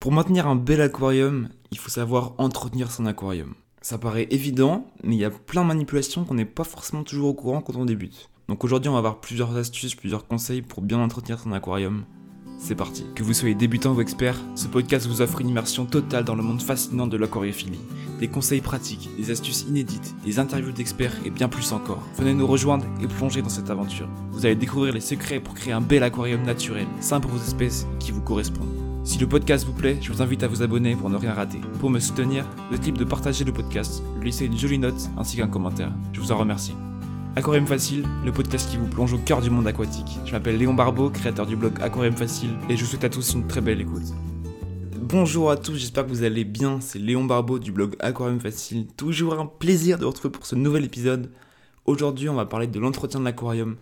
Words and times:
Pour 0.00 0.12
maintenir 0.12 0.46
un 0.46 0.56
bel 0.56 0.80
aquarium, 0.80 1.50
il 1.72 1.76
faut 1.76 1.90
savoir 1.90 2.32
entretenir 2.38 2.90
son 2.90 3.04
aquarium. 3.04 3.52
Ça 3.82 3.98
paraît 3.98 4.28
évident, 4.30 4.86
mais 5.04 5.14
il 5.14 5.18
y 5.18 5.26
a 5.26 5.30
plein 5.30 5.60
de 5.60 5.68
manipulations 5.68 6.24
qu'on 6.24 6.32
n'est 6.32 6.46
pas 6.46 6.64
forcément 6.64 7.04
toujours 7.04 7.28
au 7.28 7.34
courant 7.34 7.60
quand 7.60 7.76
on 7.76 7.84
débute. 7.84 8.30
Donc 8.48 8.64
aujourd'hui, 8.64 8.88
on 8.88 8.94
va 8.94 9.02
voir 9.02 9.20
plusieurs 9.20 9.54
astuces, 9.58 9.94
plusieurs 9.94 10.26
conseils 10.26 10.62
pour 10.62 10.80
bien 10.80 10.98
entretenir 11.00 11.38
son 11.38 11.52
aquarium. 11.52 12.04
C'est 12.58 12.76
parti. 12.76 13.04
Que 13.14 13.22
vous 13.22 13.34
soyez 13.34 13.54
débutant 13.54 13.92
ou 13.92 14.00
expert, 14.00 14.40
ce 14.54 14.68
podcast 14.68 15.06
vous 15.06 15.20
offre 15.20 15.42
une 15.42 15.50
immersion 15.50 15.84
totale 15.84 16.24
dans 16.24 16.34
le 16.34 16.42
monde 16.42 16.62
fascinant 16.62 17.06
de 17.06 17.18
l'aquariophilie. 17.18 17.80
Des 18.20 18.28
conseils 18.28 18.62
pratiques, 18.62 19.10
des 19.18 19.30
astuces 19.30 19.66
inédites, 19.68 20.14
des 20.24 20.38
interviews 20.38 20.72
d'experts 20.72 21.26
et 21.26 21.30
bien 21.30 21.50
plus 21.50 21.72
encore. 21.72 22.02
Venez 22.16 22.32
nous 22.32 22.46
rejoindre 22.46 22.86
et 23.02 23.06
plonger 23.06 23.42
dans 23.42 23.50
cette 23.50 23.68
aventure. 23.68 24.08
Vous 24.32 24.46
allez 24.46 24.56
découvrir 24.56 24.94
les 24.94 25.00
secrets 25.00 25.40
pour 25.40 25.52
créer 25.52 25.74
un 25.74 25.82
bel 25.82 26.02
aquarium 26.02 26.42
naturel, 26.42 26.86
sain 27.00 27.20
pour 27.20 27.32
vos 27.32 27.44
espèces 27.44 27.86
qui 27.98 28.12
vous 28.12 28.22
correspond. 28.22 28.66
Si 29.02 29.18
le 29.18 29.26
podcast 29.26 29.66
vous 29.66 29.72
plaît, 29.72 29.96
je 30.02 30.12
vous 30.12 30.20
invite 30.20 30.42
à 30.42 30.48
vous 30.48 30.62
abonner 30.62 30.94
pour 30.94 31.08
ne 31.08 31.16
rien 31.16 31.32
rater. 31.32 31.58
Pour 31.80 31.88
me 31.88 31.98
soutenir, 31.98 32.46
le 32.70 32.78
type 32.78 32.98
de 32.98 33.04
partager 33.04 33.44
le 33.44 33.52
podcast, 33.52 34.02
lui 34.18 34.26
laisser 34.26 34.44
une 34.44 34.58
jolie 34.58 34.78
note 34.78 35.08
ainsi 35.16 35.38
qu'un 35.38 35.48
commentaire. 35.48 35.90
Je 36.12 36.20
vous 36.20 36.32
en 36.32 36.36
remercie. 36.36 36.74
Aquarium 37.34 37.66
Facile, 37.66 38.04
le 38.24 38.30
podcast 38.30 38.68
qui 38.68 38.76
vous 38.76 38.88
plonge 38.88 39.14
au 39.14 39.18
cœur 39.18 39.40
du 39.40 39.48
monde 39.48 39.66
aquatique. 39.66 40.18
Je 40.26 40.32
m'appelle 40.32 40.58
Léon 40.58 40.74
Barbeau, 40.74 41.08
créateur 41.08 41.46
du 41.46 41.56
blog 41.56 41.80
Aquarium 41.80 42.14
Facile, 42.14 42.50
et 42.68 42.76
je 42.76 42.84
vous 42.84 42.90
souhaite 42.90 43.04
à 43.04 43.08
tous 43.08 43.32
une 43.32 43.46
très 43.46 43.62
belle 43.62 43.80
écoute. 43.80 44.12
Bonjour 44.96 45.50
à 45.50 45.56
tous, 45.56 45.76
j'espère 45.76 46.04
que 46.04 46.10
vous 46.10 46.22
allez 46.22 46.44
bien. 46.44 46.80
C'est 46.80 46.98
Léon 46.98 47.24
Barbeau 47.24 47.58
du 47.58 47.72
blog 47.72 47.96
Aquarium 48.00 48.38
Facile. 48.38 48.86
Toujours 48.98 49.40
un 49.40 49.46
plaisir 49.46 49.96
de 49.96 50.04
vous 50.04 50.10
retrouver 50.10 50.32
pour 50.32 50.44
ce 50.44 50.56
nouvel 50.56 50.84
épisode. 50.84 51.30
Aujourd'hui, 51.86 52.28
on 52.28 52.34
va 52.34 52.44
parler 52.44 52.66
de 52.66 52.78
l'entretien 52.78 53.18
de 53.18 53.24
l'aquarium. 53.24 53.76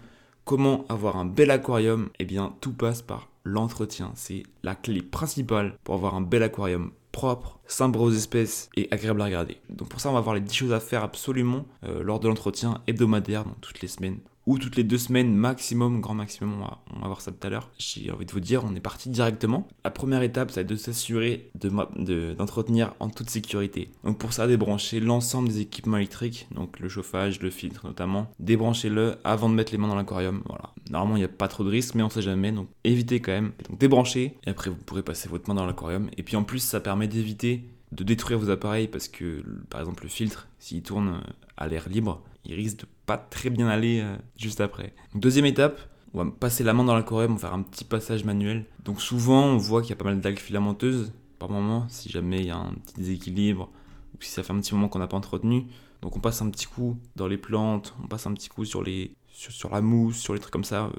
Comment 0.45 0.85
avoir 0.89 1.17
un 1.17 1.27
bel 1.27 1.51
aquarium? 1.51 2.09
Eh 2.21 2.25
bien, 2.25 2.55
tout 2.61 2.73
passe 2.73 3.03
par 3.03 3.28
l'entretien. 3.45 4.13
C'est 4.15 4.43
la 4.63 4.75
clé 4.75 5.03
principale 5.03 5.77
pour 5.85 5.95
avoir 5.95 6.15
un 6.15 6.21
bel 6.21 6.43
aquarium 6.43 6.93
propre, 7.13 7.59
simple 7.67 7.99
aux 7.99 8.11
espèces 8.11 8.71
et 8.77 8.89
agréable 8.91 9.21
à 9.23 9.25
regarder. 9.25 9.57
Donc 9.71 9.89
pour 9.89 10.01
ça, 10.01 10.11
on 10.11 10.15
va 10.15 10.21
voir 10.21 10.35
les 10.35 10.41
10 10.41 10.55
choses 10.55 10.73
à 10.73 10.81
faire 10.81 11.03
absolument 11.03 11.67
euh, 11.85 12.03
lors 12.03 12.21
de 12.21 12.29
l'entretien 12.29 12.83
hebdomadaire, 12.87 13.45
donc 13.45 13.61
toutes 13.61 13.81
les 13.81 13.89
semaines 13.89 14.19
ou 14.49 14.59
toutes 14.59 14.77
les 14.77 14.83
deux 14.83 14.97
semaines 14.97 15.35
maximum, 15.35 16.01
grand 16.01 16.15
maximum, 16.15 16.55
on 16.55 16.61
va, 16.61 16.81
va 17.01 17.07
voir 17.07 17.21
ça 17.21 17.31
tout 17.31 17.47
à 17.47 17.51
l'heure. 17.51 17.69
J'ai 17.77 18.11
envie 18.11 18.25
de 18.25 18.33
vous 18.33 18.41
dire, 18.41 18.65
on 18.65 18.75
est 18.75 18.81
parti 18.81 19.11
directement. 19.11 19.69
La 19.85 19.91
première 19.91 20.23
étape, 20.23 20.51
c'est 20.51 20.65
de 20.65 20.75
s'assurer 20.75 21.51
d'entretenir 21.55 22.89
de, 22.89 22.93
en 23.01 23.11
toute 23.11 23.29
sécurité. 23.29 23.91
Donc 24.05 24.17
pour 24.17 24.33
ça, 24.33 24.47
débrancher 24.47 25.01
l'ensemble 25.01 25.49
des 25.49 25.61
équipements 25.61 25.99
électriques, 25.99 26.49
donc 26.55 26.81
le 26.81 26.89
chauffage, 26.89 27.41
le 27.43 27.51
filtre 27.51 27.87
notamment. 27.87 28.31
Débranchez-le 28.41 29.17
avant 29.23 29.51
de 29.51 29.55
mettre 29.55 29.71
les 29.71 29.77
mains 29.77 29.89
dans 29.89 29.97
l'aquarium. 29.97 30.43
Voilà. 30.47 30.73
Normalement, 30.91 31.17
il 31.17 31.21
n'y 31.21 31.27
a 31.27 31.29
pas 31.29 31.49
trop 31.49 31.63
de 31.63 31.69
risques, 31.69 31.95
mais 31.95 32.03
on 32.03 32.09
sait 32.09 32.23
jamais, 32.23 32.51
donc 32.51 32.69
évitez 32.85 33.21
quand 33.21 33.33
même. 33.33 33.53
Donc 33.69 33.79
débranchez, 33.79 34.39
et 34.47 34.51
après 34.51 34.71
vous 34.71 34.77
pourrez 34.77 35.03
passer 35.03 35.29
votre 35.29 35.47
main 35.51 35.57
dans 35.57 35.67
l'aquarium. 35.67 36.09
Et 36.17 36.23
puis 36.23 36.37
en 36.37 36.43
plus, 36.43 36.61
ça 36.61 36.81
permet 36.81 37.07
d'éviter 37.07 37.69
de 37.93 38.03
détruire 38.03 38.39
vos 38.39 38.49
appareils 38.49 38.89
parce 38.89 39.09
que 39.09 39.43
par 39.69 39.81
exemple 39.81 40.05
le 40.05 40.09
filtre, 40.09 40.49
s'il 40.59 40.83
tourne 40.83 41.21
à 41.59 41.69
l'air 41.69 41.89
libre, 41.89 42.23
il 42.49 42.55
risque 42.55 42.79
de 42.79 42.87
pas 43.07 43.19
très 43.19 43.51
bien 43.51 43.69
aller 43.69 44.01
euh, 44.01 44.17
juste 44.37 44.61
après. 44.61 44.95
deuxième 45.15 45.45
étape, 45.45 45.81
on 46.15 46.25
va 46.25 46.31
passer 46.31 46.65
la 46.65 46.73
main 46.73 46.85
dans 46.85 46.95
l'aquarium, 46.95 47.33
on 47.33 47.35
va 47.35 47.41
faire 47.41 47.55
un 47.55 47.63
petit 47.63 47.85
passage 47.85 48.25
manuel. 48.25 48.65
Donc 48.85 49.01
souvent 49.01 49.45
on 49.45 49.59
voit 49.59 49.83
qu'il 49.83 49.91
y 49.91 49.93
a 49.93 49.97
pas 49.97 50.07
mal 50.07 50.21
d'algues 50.21 50.39
filamenteuses 50.39 51.13
par 51.39 51.51
moment, 51.51 51.87
si 51.89 52.09
jamais 52.09 52.41
il 52.41 52.47
y 52.47 52.51
a 52.51 52.57
un 52.57 52.73
petit 52.73 52.95
déséquilibre 52.97 53.71
ou 54.15 54.23
si 54.23 54.31
ça 54.31 54.43
fait 54.43 54.53
un 54.53 54.61
petit 54.61 54.75
moment 54.75 54.89
qu'on 54.89 54.99
n'a 54.99 55.07
pas 55.07 55.17
entretenu. 55.17 55.67
Donc 56.01 56.17
on 56.17 56.21
passe 56.21 56.41
un 56.43 56.51
petit 56.51 56.67
coup 56.67 56.97
dans 57.17 57.29
les 57.29 57.37
plantes, 57.37 57.95
on 58.03 58.07
passe 58.07 58.27
un 58.27 58.33
petit 58.33 58.49
coup 58.49 58.65
sur 58.65 58.83
les 58.83 59.13
sur, 59.29 59.71
la 59.71 59.81
mousse, 59.81 60.19
sur 60.19 60.35
les 60.35 60.41
trucs 60.41 60.53
comme 60.53 60.65
ça 60.65 60.87
euh, 60.87 60.91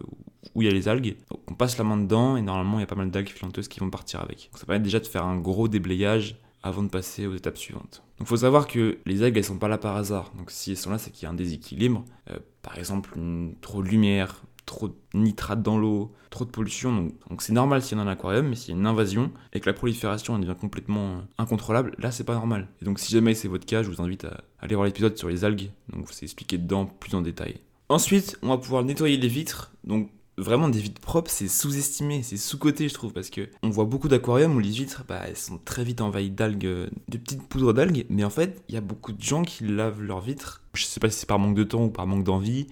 où 0.55 0.61
il 0.61 0.65
y 0.65 0.69
a 0.69 0.71
les 0.71 0.87
algues. 0.87 1.17
Donc 1.29 1.41
on 1.47 1.55
passe 1.55 1.77
la 1.77 1.83
main 1.83 1.97
dedans 1.97 2.37
et 2.37 2.41
normalement 2.41 2.77
il 2.77 2.81
y 2.81 2.83
a 2.83 2.87
pas 2.87 2.95
mal 2.95 3.11
d'algues 3.11 3.29
filanteuses 3.29 3.67
qui 3.67 3.79
vont 3.81 3.89
partir 3.89 4.21
avec. 4.21 4.49
Donc 4.51 4.59
ça 4.59 4.65
permet 4.65 4.79
déjà 4.79 4.99
de 4.99 5.07
faire 5.07 5.25
un 5.25 5.37
gros 5.37 5.67
déblayage 5.67 6.37
avant 6.63 6.83
de 6.83 6.89
passer 6.89 7.25
aux 7.25 7.35
étapes 7.35 7.57
suivantes. 7.57 8.03
Donc 8.17 8.27
il 8.27 8.29
faut 8.29 8.37
savoir 8.37 8.67
que 8.67 8.97
les 9.05 9.23
algues 9.23 9.37
elles 9.37 9.45
sont 9.45 9.57
pas 9.57 9.67
là 9.67 9.77
par 9.77 9.95
hasard. 9.95 10.31
Donc 10.37 10.51
si 10.51 10.71
elles 10.71 10.77
sont 10.77 10.89
là, 10.89 10.97
c'est 10.97 11.11
qu'il 11.11 11.23
y 11.23 11.25
a 11.27 11.29
un 11.29 11.35
déséquilibre. 11.35 12.03
Euh, 12.29 12.39
par 12.61 12.77
exemple, 12.77 13.17
trop 13.61 13.81
de 13.81 13.87
lumière, 13.87 14.43
trop 14.65 14.89
de 14.89 14.95
nitrate 15.13 15.61
dans 15.61 15.77
l'eau, 15.77 16.13
trop 16.29 16.45
de 16.45 16.49
pollution. 16.49 17.11
Donc 17.29 17.41
c'est 17.41 17.53
normal 17.53 17.81
s'il 17.81 17.97
y 17.97 18.01
a 18.01 18.03
un 18.03 18.07
aquarium, 18.07 18.47
mais 18.47 18.55
s'il 18.55 18.73
y 18.73 18.77
a 18.77 18.79
une 18.79 18.85
invasion 18.85 19.31
et 19.53 19.59
que 19.59 19.65
la 19.65 19.73
prolifération 19.73 20.37
devient 20.37 20.55
complètement 20.59 21.17
euh, 21.17 21.21
incontrôlable, 21.37 21.95
là 21.97 22.11
c'est 22.11 22.23
pas 22.23 22.35
normal. 22.35 22.67
Et 22.81 22.85
donc 22.85 22.99
si 22.99 23.11
jamais 23.11 23.33
c'est 23.33 23.47
votre 23.47 23.65
cas, 23.65 23.81
je 23.83 23.89
vous 23.89 24.01
invite 24.01 24.25
à 24.25 24.43
aller 24.59 24.75
voir 24.75 24.85
l'épisode 24.85 25.17
sur 25.17 25.29
les 25.29 25.45
algues. 25.45 25.71
Donc 25.91 26.05
vous 26.05 26.23
expliqué 26.23 26.57
dedans 26.57 26.85
plus 26.85 27.15
en 27.15 27.21
détail. 27.21 27.61
Ensuite, 27.87 28.37
on 28.43 28.49
va 28.49 28.57
pouvoir 28.57 28.83
nettoyer 28.83 29.17
les 29.17 29.27
vitres. 29.27 29.71
Donc 29.83 30.11
vraiment 30.39 30.69
des 30.69 30.79
vitres 30.79 31.01
propres, 31.01 31.31
c'est 31.31 31.47
sous-estimé, 31.47 32.23
c'est 32.23 32.37
sous-coté, 32.37 32.89
je 32.89 32.93
trouve, 32.93 33.13
parce 33.13 33.29
que 33.29 33.49
on 33.63 33.69
voit 33.69 33.85
beaucoup 33.85 34.07
d'aquariums 34.07 34.55
où 34.55 34.59
les 34.59 34.69
vitres, 34.69 35.03
bah, 35.07 35.21
elles 35.27 35.37
sont 35.37 35.57
très 35.57 35.83
vite 35.83 36.01
envahies 36.01 36.31
d'algues, 36.31 36.63
de 36.63 37.17
petites 37.17 37.43
poudres 37.43 37.73
d'algues, 37.73 38.05
mais 38.09 38.23
en 38.23 38.29
fait, 38.29 38.63
il 38.69 38.75
y 38.75 38.77
a 38.77 38.81
beaucoup 38.81 39.11
de 39.11 39.21
gens 39.21 39.43
qui 39.43 39.65
lavent 39.65 40.01
leurs 40.01 40.21
vitres. 40.21 40.61
Je 40.73 40.85
sais 40.85 40.99
pas 40.99 41.09
si 41.09 41.19
c'est 41.19 41.25
par 41.27 41.39
manque 41.39 41.55
de 41.55 41.63
temps 41.63 41.83
ou 41.85 41.89
par 41.89 42.07
manque 42.07 42.23
d'envie 42.23 42.67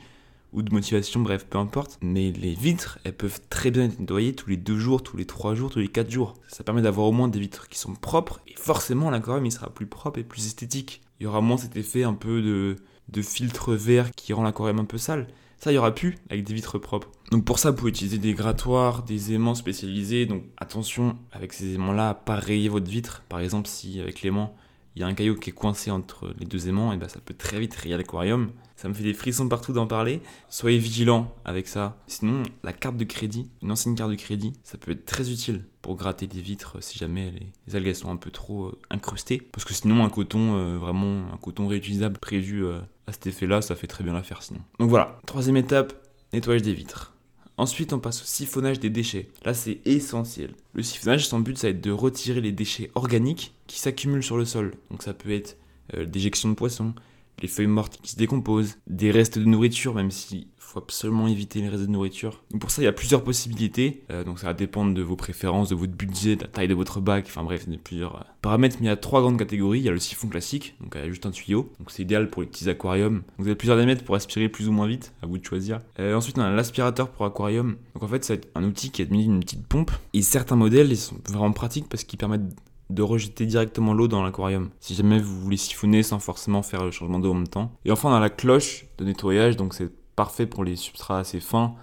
ou 0.54 0.62
de 0.62 0.74
motivation, 0.74 1.20
bref, 1.20 1.46
peu 1.46 1.58
importe. 1.58 2.00
Mais 2.02 2.32
les 2.32 2.54
vitres, 2.54 3.00
elles 3.04 3.16
peuvent 3.16 3.42
très 3.50 3.70
bien 3.70 3.86
être 3.86 4.00
nettoyées 4.00 4.34
tous 4.34 4.50
les 4.50 4.58
deux 4.58 4.78
jours, 4.78 5.04
tous 5.04 5.18
les 5.18 5.26
trois 5.26 5.56
jours, 5.56 5.70
tous 5.70 5.80
les 5.80 5.90
quatre 5.90 6.10
jours. 6.10 6.36
Ça 6.48 6.64
permet 6.64 6.82
d'avoir 6.82 7.08
au 7.08 7.12
moins 7.12 7.28
des 7.28 7.40
vitres 7.40 7.68
qui 7.68 7.78
sont 7.78 7.94
propres, 7.94 8.42
et 8.48 8.56
forcément, 8.56 9.10
l'aquarium, 9.10 9.46
il 9.46 9.52
sera 9.52 9.70
plus 9.70 9.88
propre 9.88 10.20
et 10.20 10.24
plus 10.24 10.48
esthétique. 10.48 11.02
Il 11.20 11.24
y 11.24 11.28
aura 11.28 11.42
moins 11.42 11.58
cet 11.58 11.76
effet 11.76 12.04
un 12.04 12.14
peu 12.14 12.42
de 12.42 13.22
filtre 13.22 13.74
vert 13.74 14.12
qui 14.12 14.34
rend 14.34 14.44
l'aquarium 14.44 14.80
un 14.80 14.86
peu 14.86 14.98
sale. 14.98 15.28
Ça, 15.60 15.72
il 15.72 15.76
y 15.76 15.78
aura 15.78 15.94
plus 15.94 16.16
avec 16.30 16.44
des 16.44 16.54
vitres 16.54 16.78
propres. 16.78 17.10
Donc 17.32 17.44
pour 17.44 17.60
ça, 17.60 17.72
vous 17.72 17.78
pouvez 17.78 17.90
utiliser 17.90 18.20
des 18.20 18.34
grattoirs, 18.34 19.04
des 19.04 19.34
aimants 19.34 19.56
spécialisés. 19.56 20.26
Donc 20.26 20.44
attention 20.58 21.18
avec 21.32 21.54
ces 21.54 21.76
aimants-là 21.76 22.10
à 22.10 22.14
pas 22.14 22.36
rayer 22.36 22.70
votre 22.70 22.90
vitre. 22.90 23.24
Par 23.28 23.40
exemple, 23.40 23.68
si 23.68 24.00
avec 24.00 24.22
l'aimant, 24.22 24.56
il 24.96 25.02
y 25.02 25.04
a 25.04 25.08
un 25.08 25.14
caillou 25.14 25.36
qui 25.36 25.52
est 25.52 25.54
coincé 25.54 25.92
entre 25.92 26.34
les 26.40 26.48
deux 26.48 26.68
aimants, 26.68 26.92
et 26.92 26.98
ben 26.98 27.08
ça 27.08 27.20
peut 27.20 27.36
très 27.36 27.60
vite 27.60 27.76
rayer 27.76 27.98
l'aquarium. 27.98 28.50
Ça 28.76 28.90
me 28.90 28.96
fait 28.96 29.04
des 29.04 29.14
frissons 29.14 29.48
partout 29.48 29.72
d'en 29.74 29.86
parler. 29.86 30.22
Soyez 30.50 30.80
vigilants 30.80 31.36
avec 31.46 31.68
ça. 31.68 31.98
Sinon, 32.08 32.44
la 32.64 32.74
carte 32.74 32.98
de 32.98 33.04
crédit, 33.04 33.48
une 33.62 33.72
ancienne 33.72 33.94
carte 33.94 34.10
de 34.12 34.16
crédit, 34.16 34.54
ça 34.64 34.80
peut 34.80 34.92
être 34.92 35.06
très 35.06 35.32
utile 35.32 35.66
pour 35.84 35.98
gratter 35.98 36.26
des 36.26 36.42
vitres 36.42 36.78
si 36.82 36.98
jamais 36.98 37.32
les, 37.68 37.76
algues 37.76 37.94
sont 37.94 38.12
un 38.12 38.16
peu 38.18 38.32
trop 38.32 38.66
euh, 38.66 38.80
incrustées. 38.90 39.40
Parce 39.40 39.66
que 39.66 39.74
sinon, 39.76 40.04
un 40.04 40.10
coton, 40.10 40.56
euh, 40.56 40.78
vraiment, 40.78 41.32
un 41.32 41.38
coton 41.38 41.68
réutilisable 41.68 42.18
prévu 42.18 42.66
euh, 42.66 42.80
à 43.08 43.14
cet 43.14 43.28
effet-là, 43.28 43.62
ça 43.62 43.76
fait 43.76 43.88
très 43.88 44.04
bien 44.04 44.14
l'affaire 44.14 44.44
sinon. 44.44 44.60
Donc 44.80 44.90
voilà, 44.90 45.20
troisième 45.26 45.58
étape, 45.58 45.94
nettoyage 46.34 46.62
des 46.62 46.74
vitres. 46.74 47.14
Ensuite, 47.58 47.92
on 47.92 48.00
passe 48.00 48.22
au 48.22 48.26
siphonnage 48.26 48.80
des 48.80 48.92
déchets. 48.92 49.30
Là, 49.44 49.56
c'est 49.56 49.80
essentiel. 49.86 50.54
Le 50.74 50.84
siphonnage, 50.84 51.28
son 51.28 51.40
but, 51.40 51.58
ça 51.58 51.68
va 51.68 51.72
être 51.72 51.82
de 51.82 51.90
retirer 51.90 52.40
les 52.40 52.52
déchets 52.52 52.92
organiques 52.94 53.56
qui 53.66 53.80
s'accumulent 53.80 54.24
sur 54.24 54.38
le 54.38 54.46
sol. 54.46 54.76
Donc 54.92 55.02
ça 55.02 55.16
peut 55.16 55.32
être 55.32 55.58
déjection 56.06 56.50
de 56.50 56.54
poissons, 56.54 56.94
les 57.42 57.48
feuilles 57.48 57.66
mortes 57.66 57.98
qui 58.02 58.12
se 58.12 58.18
décomposent, 58.18 58.78
des 58.88 59.10
restes 59.10 59.40
de 59.40 59.46
nourriture, 59.46 59.96
même 59.96 60.12
si 60.12 60.48
faut 60.68 60.80
absolument 60.80 61.28
éviter 61.28 61.62
les 61.62 61.70
restes 61.70 61.86
de 61.86 61.92
nourriture. 61.92 62.44
Donc 62.52 62.60
pour 62.60 62.72
ça, 62.72 62.82
il 62.82 62.86
y 62.86 62.90
a 62.90 62.94
plusieurs 62.94 63.24
possibilités. 63.24 64.04
Euh, 64.12 64.26
donc 64.26 64.40
ça 64.40 64.48
va 64.48 64.54
dépendre 64.54 64.94
de 64.94 65.02
vos 65.02 65.16
préférences, 65.16 65.70
de 65.70 65.76
votre 65.76 65.94
budget, 65.94 66.36
de 66.36 66.42
la 66.42 66.48
taille 66.48 66.68
de 66.68 66.74
votre 66.74 67.00
bac, 67.00 67.26
enfin 67.28 67.44
bref, 67.44 67.64
il 67.68 67.74
y 67.74 67.76
a 67.78 67.80
plusieurs 67.80 68.16
euh, 68.18 68.24
paramètres. 68.42 68.76
Mais 68.82 68.88
il 68.88 68.90
y 68.90 68.92
a 68.92 68.98
trois 68.98 69.22
grandes 69.22 69.40
catégories. 69.40 69.80
Il 69.80 69.86
y 69.86 69.90
a 69.90 69.94
le 69.94 70.00
siphon 70.00 70.28
classique, 70.28 70.76
donc 70.82 70.94
il 70.96 71.02
y 71.02 71.04
a 71.04 71.08
juste 71.08 71.26
un 71.26 71.32
tuyau. 71.32 71.72
Donc 71.80 71.90
c'est 71.90 72.04
idéal 72.04 72.30
pour 72.30 72.42
les 72.42 72.48
petits 72.50 72.70
aquariums. 72.70 73.24
vous 73.38 73.48
avez 73.48 73.56
plusieurs 73.56 73.78
diamètres 73.78 74.04
pour 74.04 74.16
aspirer 74.16 74.50
plus 74.50 74.68
ou 74.68 74.74
moins 74.74 74.88
vite, 74.88 75.14
à 75.22 75.26
vous 75.26 75.38
de 75.38 75.46
choisir. 75.46 75.80
Euh, 76.00 76.14
ensuite, 76.16 76.38
on 76.38 76.42
a 76.42 76.52
l'aspirateur 76.52 77.10
pour 77.10 77.26
aquarium. 77.26 77.78
Donc 77.94 78.04
en 78.04 78.08
fait, 78.08 78.26
c'est 78.26 78.50
un 78.54 78.64
outil 78.64 78.92
qui 78.92 79.02
est 79.02 79.10
mis 79.10 79.24
d'une 79.24 79.40
petite 79.40 79.66
pompe. 79.66 79.92
Et 80.14 80.22
certains 80.22 80.58
modèles, 80.58 80.92
ils 80.92 80.98
sont 80.98 81.16
vraiment 81.30 81.54
pratiques 81.54 81.88
parce 81.88 82.04
qu'ils 82.04 82.20
permettent 82.20 82.54
de 82.90 83.02
rejeter 83.02 83.46
directement 83.46 83.94
l'eau 83.94 84.08
dans 84.08 84.24
l'aquarium, 84.24 84.70
si 84.80 84.96
jamais 84.96 85.20
vous 85.20 85.42
voulez 85.42 85.58
siphonner 85.58 86.04
sans 86.04 86.20
forcément 86.20 86.62
faire 86.62 86.86
le 86.86 86.92
changement 86.92 87.20
d'eau 87.20 87.32
en 87.32 87.36
même 87.36 87.48
temps. 87.48 87.72
Et 87.86 87.92
enfin, 87.92 88.10
on 88.10 88.14
a 88.14 88.20
la 88.20 88.30
cloche 88.30 88.86
de 88.98 89.06
nettoyage, 89.06 89.58
donc 89.58 89.74
c'est 89.74 89.92
parfait 90.18 90.46
pour 90.46 90.66
les 90.66 90.76
substrats 90.76 91.20
assez 91.20 91.40
fins, 91.40 91.76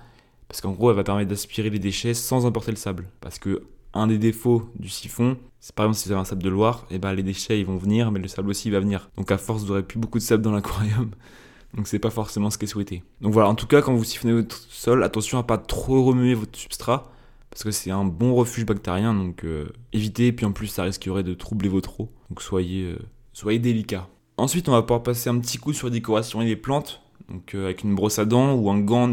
parce 0.48 0.60
qu'en 0.60 0.72
gros, 0.72 0.90
elle 0.90 0.96
va 0.96 1.04
permettre 1.04 1.30
d'aspirer 1.30 1.70
les 1.70 1.78
déchets 1.78 2.12
sans 2.12 2.44
emporter 2.44 2.70
le 2.70 2.76
sable. 2.76 3.08
Parce 3.22 3.38
que 3.38 3.62
un 3.94 4.08
des 4.08 4.18
défauts 4.18 4.68
du 4.78 4.90
siphon, 4.90 5.38
c'est 5.60 5.74
par 5.74 5.86
exemple 5.86 5.98
si 5.98 6.08
vous 6.08 6.12
avez 6.12 6.20
un 6.20 6.26
sable 6.26 6.42
de 6.42 6.50
Loire, 6.50 6.84
et 6.90 6.96
eh 6.96 6.98
ben 6.98 7.14
les 7.14 7.22
déchets 7.22 7.58
ils 7.58 7.64
vont 7.64 7.78
venir, 7.78 8.10
mais 8.10 8.20
le 8.20 8.28
sable 8.28 8.50
aussi 8.50 8.68
va 8.70 8.80
venir. 8.80 9.08
Donc 9.16 9.30
à 9.30 9.38
force, 9.38 9.62
vous 9.62 9.68
n'aurez 9.68 9.84
plus 9.84 9.98
beaucoup 9.98 10.18
de 10.18 10.22
sable 10.22 10.42
dans 10.42 10.52
l'aquarium. 10.52 11.12
Donc 11.74 11.88
c'est 11.88 11.98
pas 11.98 12.10
forcément 12.10 12.50
ce 12.50 12.58
qui 12.58 12.66
est 12.66 12.68
souhaité. 12.68 13.02
Donc 13.20 13.32
voilà, 13.32 13.48
en 13.48 13.54
tout 13.54 13.66
cas, 13.66 13.82
quand 13.82 13.94
vous 13.94 14.04
siphonnez 14.04 14.34
votre 14.34 14.58
sol, 14.68 15.02
attention 15.02 15.38
à 15.38 15.42
pas 15.42 15.58
trop 15.58 16.04
remuer 16.04 16.34
votre 16.34 16.56
substrat 16.56 17.10
parce 17.50 17.62
que 17.62 17.70
c'est 17.70 17.92
un 17.92 18.04
bon 18.04 18.34
refuge 18.34 18.66
bactérien, 18.66 19.14
donc 19.14 19.44
euh, 19.44 19.68
évitez, 19.92 20.32
puis 20.32 20.44
en 20.44 20.50
plus 20.50 20.66
ça 20.66 20.82
risquerait 20.82 21.22
de 21.22 21.34
troubler 21.34 21.68
votre 21.68 22.00
eau, 22.00 22.10
donc 22.28 22.42
soyez, 22.42 22.82
euh, 22.82 22.98
soyez 23.32 23.60
délicat. 23.60 24.08
Ensuite, 24.36 24.68
on 24.68 24.72
va 24.72 24.82
pouvoir 24.82 25.04
passer 25.04 25.30
un 25.30 25.38
petit 25.38 25.58
coup 25.58 25.72
sur 25.72 25.86
les 25.86 25.92
décorations 25.92 26.42
et 26.42 26.46
les 26.46 26.56
plantes, 26.56 27.00
donc 27.28 27.54
euh, 27.54 27.64
avec 27.64 27.84
une 27.84 27.94
brosse 27.94 28.18
à 28.18 28.24
dents 28.24 28.54
ou 28.54 28.70
un 28.70 28.80
gant, 28.80 29.10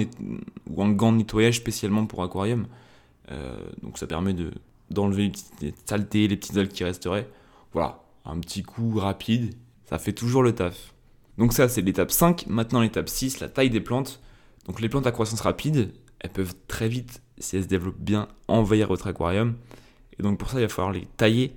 ou 0.70 0.84
un 0.84 0.92
gant 0.92 1.12
de 1.12 1.18
nettoyage 1.18 1.58
spécialement 1.58 2.06
pour 2.06 2.24
aquarium. 2.24 2.68
donc 3.82 3.98
ça 3.98 4.08
permet 4.08 4.34
de, 4.34 4.52
d'enlever 4.90 5.32
les 5.62 5.74
saletés, 5.86 6.28
les 6.28 6.38
petites 6.38 6.58
algues 6.58 6.72
qui 6.72 6.84
resteraient. 6.84 7.30
Voilà, 7.74 8.04
un 8.26 8.40
petit 8.40 8.64
coup 8.64 8.98
rapide, 8.98 9.54
ça 9.86 9.98
fait 9.98 10.14
toujours 10.14 10.44
le 10.44 10.54
taf. 10.54 10.94
Donc 11.38 11.54
ça, 11.54 11.70
c'est 11.70 11.82
l'étape 11.82 12.12
5. 12.12 12.48
Maintenant, 12.48 12.82
l'étape 12.82 13.10
6, 13.10 13.40
la 13.40 13.50
taille 13.50 13.70
des 13.70 13.82
plantes. 13.82 14.22
Donc 14.68 14.82
les 14.82 14.90
plantes 14.90 15.08
à 15.08 15.12
croissance 15.12 15.42
rapide, 15.42 15.94
elles 16.20 16.32
peuvent 16.32 16.54
très 16.68 16.88
vite 16.88 17.22
si 17.40 17.56
elle 17.56 17.64
se 17.64 17.68
développe 17.68 17.98
bien, 17.98 18.28
envahir 18.48 18.88
votre 18.88 19.08
aquarium. 19.08 19.56
Et 20.20 20.24
donc 20.24 20.38
pour 20.38 20.50
ça, 20.50 20.60
il 20.60 20.64
va 20.64 20.70
falloir 20.70 20.94
les 20.94 21.08
tailler 21.18 21.56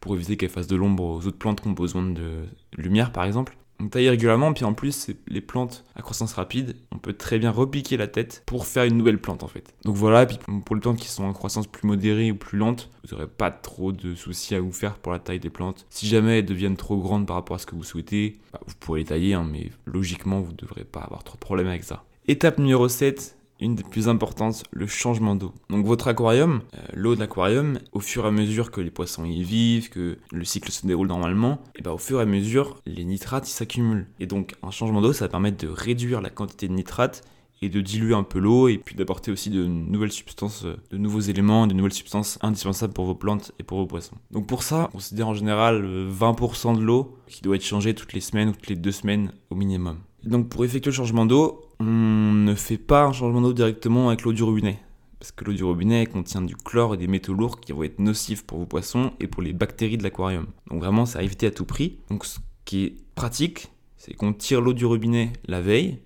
pour 0.00 0.14
éviter 0.14 0.36
qu'elles 0.36 0.50
fassent 0.50 0.68
de 0.68 0.76
l'ombre 0.76 1.04
aux 1.04 1.26
autres 1.26 1.38
plantes 1.38 1.60
qui 1.60 1.68
ont 1.68 1.72
besoin 1.72 2.08
de 2.08 2.44
lumière, 2.76 3.10
par 3.10 3.24
exemple. 3.24 3.56
On 3.80 3.88
taille 3.88 4.08
régulièrement, 4.08 4.52
puis 4.52 4.64
en 4.64 4.72
plus, 4.72 5.10
les 5.26 5.40
plantes 5.40 5.84
à 5.96 6.02
croissance 6.02 6.32
rapide, 6.34 6.76
on 6.92 6.98
peut 6.98 7.12
très 7.12 7.38
bien 7.38 7.50
repiquer 7.50 7.96
la 7.96 8.06
tête 8.06 8.42
pour 8.46 8.66
faire 8.66 8.84
une 8.84 8.96
nouvelle 8.96 9.20
plante 9.20 9.42
en 9.42 9.48
fait. 9.48 9.74
Donc 9.84 9.96
voilà, 9.96 10.26
puis 10.26 10.38
pour 10.64 10.74
les 10.74 10.80
plantes 10.80 10.98
qui 10.98 11.08
sont 11.08 11.24
en 11.24 11.32
croissance 11.32 11.66
plus 11.66 11.86
modérée 11.86 12.30
ou 12.30 12.36
plus 12.36 12.58
lente, 12.58 12.90
vous 13.04 13.14
n'aurez 13.14 13.28
pas 13.28 13.50
trop 13.50 13.92
de 13.92 14.14
soucis 14.14 14.54
à 14.54 14.60
vous 14.60 14.72
faire 14.72 14.94
pour 14.94 15.12
la 15.12 15.18
taille 15.18 15.40
des 15.40 15.50
plantes. 15.50 15.86
Si 15.90 16.06
jamais 16.06 16.38
elles 16.38 16.46
deviennent 16.46 16.76
trop 16.76 16.98
grandes 16.98 17.26
par 17.26 17.36
rapport 17.36 17.56
à 17.56 17.58
ce 17.58 17.66
que 17.66 17.74
vous 17.74 17.84
souhaitez, 17.84 18.38
bah, 18.52 18.60
vous 18.66 18.74
pourrez 18.78 19.00
les 19.00 19.06
tailler, 19.06 19.34
hein, 19.34 19.46
mais 19.50 19.70
logiquement, 19.86 20.40
vous 20.40 20.52
ne 20.52 20.56
devrez 20.56 20.84
pas 20.84 21.00
avoir 21.00 21.24
trop 21.24 21.34
de 21.34 21.40
problèmes 21.40 21.68
avec 21.68 21.84
ça. 21.84 22.04
Étape 22.26 22.58
numéro 22.58 22.88
7, 22.88 23.36
une 23.60 23.74
des 23.74 23.82
plus 23.82 24.08
importantes, 24.08 24.64
le 24.70 24.86
changement 24.86 25.36
d'eau. 25.36 25.52
Donc 25.70 25.86
votre 25.86 26.08
aquarium, 26.08 26.60
euh, 26.74 26.78
l'eau 26.94 27.14
de 27.14 27.20
l'aquarium, 27.20 27.78
au 27.92 28.00
fur 28.00 28.24
et 28.24 28.28
à 28.28 28.30
mesure 28.30 28.70
que 28.70 28.80
les 28.80 28.90
poissons 28.90 29.24
y 29.24 29.42
vivent, 29.42 29.90
que 29.90 30.18
le 30.32 30.44
cycle 30.44 30.70
se 30.70 30.86
déroule 30.86 31.08
normalement, 31.08 31.62
et 31.76 31.82
ben 31.82 31.92
au 31.92 31.98
fur 31.98 32.18
et 32.18 32.22
à 32.22 32.26
mesure, 32.26 32.76
les 32.86 33.04
nitrates 33.04 33.46
s'accumulent. 33.46 34.06
Et 34.20 34.26
donc 34.26 34.54
un 34.62 34.70
changement 34.70 35.00
d'eau, 35.00 35.12
ça 35.12 35.26
va 35.26 35.28
permettre 35.28 35.64
de 35.64 35.70
réduire 35.70 36.20
la 36.20 36.30
quantité 36.30 36.68
de 36.68 36.74
nitrates 36.74 37.22
et 37.62 37.68
de 37.68 37.80
diluer 37.80 38.14
un 38.14 38.24
peu 38.24 38.38
l'eau 38.38 38.68
et 38.68 38.78
puis 38.78 38.94
d'apporter 38.94 39.30
aussi 39.30 39.48
de 39.48 39.64
nouvelles 39.64 40.12
substances, 40.12 40.64
euh, 40.64 40.76
de 40.90 40.98
nouveaux 40.98 41.20
éléments, 41.20 41.66
de 41.66 41.74
nouvelles 41.74 41.92
substances 41.92 42.38
indispensables 42.42 42.92
pour 42.92 43.06
vos 43.06 43.14
plantes 43.14 43.52
et 43.58 43.62
pour 43.62 43.78
vos 43.78 43.86
poissons. 43.86 44.16
Donc 44.30 44.46
pour 44.46 44.62
ça, 44.62 44.88
on 44.90 44.96
considère 44.96 45.28
en 45.28 45.34
général 45.34 45.82
20% 45.82 46.74
euh, 46.74 46.76
de 46.76 46.82
l'eau 46.82 47.16
qui 47.26 47.42
doit 47.42 47.56
être 47.56 47.64
changée 47.64 47.94
toutes 47.94 48.12
les 48.12 48.20
semaines 48.20 48.50
ou 48.50 48.52
toutes 48.52 48.68
les 48.68 48.76
deux 48.76 48.92
semaines 48.92 49.32
au 49.50 49.54
minimum. 49.54 49.98
donc 50.24 50.48
pour 50.48 50.64
effectuer 50.64 50.90
le 50.90 50.96
changement 50.96 51.26
d'eau, 51.26 51.63
on 51.80 51.84
ne 51.84 52.54
fait 52.54 52.78
pas 52.78 53.04
un 53.04 53.12
changement 53.12 53.40
d'eau 53.40 53.52
directement 53.52 54.08
avec 54.08 54.22
l'eau 54.22 54.32
du 54.32 54.42
robinet. 54.42 54.80
Parce 55.18 55.32
que 55.32 55.44
l'eau 55.44 55.52
du 55.52 55.64
robinet 55.64 56.06
contient 56.06 56.42
du 56.42 56.56
chlore 56.56 56.94
et 56.94 56.96
des 56.96 57.06
métaux 57.06 57.32
lourds 57.32 57.60
qui 57.60 57.72
vont 57.72 57.82
être 57.82 57.98
nocifs 57.98 58.44
pour 58.44 58.58
vos 58.58 58.66
poissons 58.66 59.12
et 59.20 59.26
pour 59.26 59.42
les 59.42 59.52
bactéries 59.52 59.96
de 59.96 60.02
l'aquarium. 60.02 60.46
Donc 60.70 60.80
vraiment, 60.80 61.06
c'est 61.06 61.18
à 61.18 61.22
éviter 61.22 61.46
à 61.46 61.50
tout 61.50 61.64
prix. 61.64 61.98
Donc 62.10 62.24
ce 62.24 62.38
qui 62.64 62.84
est 62.84 62.94
pratique, 63.14 63.72
c'est 63.96 64.14
qu'on 64.14 64.32
tire 64.32 64.60
l'eau 64.60 64.74
du 64.74 64.84
robinet 64.84 65.32
la 65.46 65.60
veille, 65.62 66.00